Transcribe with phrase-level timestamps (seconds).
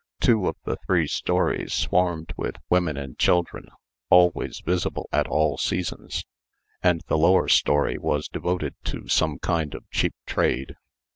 [0.19, 3.69] Two of the three stories swarmed with women and children,
[4.09, 6.25] always visible at all seasons;
[6.81, 10.75] and the lower story was devoted to some kind of cheap trade.